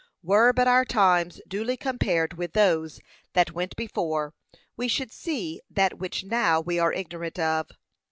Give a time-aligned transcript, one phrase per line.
[0.23, 3.01] Were but our times duly compared with those
[3.33, 4.33] that went before,
[4.75, 7.69] we should see that which now we are ignorant of.